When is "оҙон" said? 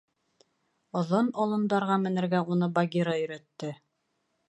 1.01-1.29